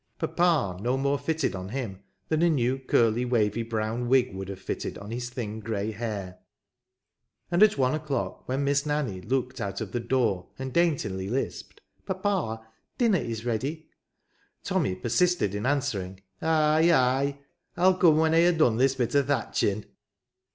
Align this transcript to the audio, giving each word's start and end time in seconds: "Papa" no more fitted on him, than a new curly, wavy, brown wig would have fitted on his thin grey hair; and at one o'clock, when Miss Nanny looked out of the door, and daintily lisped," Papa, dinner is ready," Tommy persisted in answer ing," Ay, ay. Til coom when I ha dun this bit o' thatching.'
"Papa" 0.17 0.79
no 0.81 0.97
more 0.97 1.19
fitted 1.19 1.55
on 1.55 1.69
him, 1.69 2.01
than 2.27 2.41
a 2.41 2.49
new 2.49 2.79
curly, 2.79 3.23
wavy, 3.23 3.61
brown 3.61 4.09
wig 4.09 4.33
would 4.33 4.49
have 4.49 4.57
fitted 4.59 4.97
on 4.97 5.11
his 5.11 5.29
thin 5.29 5.59
grey 5.59 5.91
hair; 5.91 6.39
and 7.51 7.61
at 7.61 7.77
one 7.77 7.93
o'clock, 7.93 8.49
when 8.49 8.63
Miss 8.63 8.83
Nanny 8.83 9.21
looked 9.21 9.61
out 9.61 9.79
of 9.79 9.91
the 9.91 9.99
door, 9.99 10.49
and 10.57 10.73
daintily 10.73 11.29
lisped," 11.29 11.81
Papa, 12.07 12.65
dinner 12.97 13.19
is 13.19 13.45
ready," 13.45 13.91
Tommy 14.63 14.95
persisted 14.95 15.53
in 15.53 15.67
answer 15.67 16.01
ing," 16.01 16.19
Ay, 16.41 16.91
ay. 16.91 17.37
Til 17.75 17.97
coom 17.99 18.17
when 18.17 18.33
I 18.33 18.45
ha 18.49 18.57
dun 18.57 18.77
this 18.77 18.95
bit 18.95 19.15
o' 19.15 19.21
thatching.' 19.21 19.85